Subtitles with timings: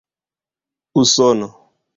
[1.01, 1.49] usono